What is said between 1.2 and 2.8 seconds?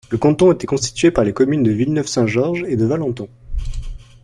les communes de Villeneuve-Saint-Georges et